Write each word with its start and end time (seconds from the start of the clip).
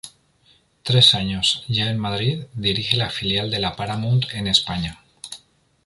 Tres 0.81 1.13
años, 1.13 1.63
ya 1.69 1.87
en 1.87 1.99
Madrid, 1.99 2.45
dirige 2.55 2.97
la 2.97 3.11
filial 3.11 3.51
de 3.51 3.59
la 3.59 3.75
Paramount 3.75 4.25
en 4.33 4.47
España. 4.47 4.99